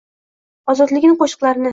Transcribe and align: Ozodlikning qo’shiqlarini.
Ozodlikning 0.73 1.15
qo’shiqlarini. 1.21 1.69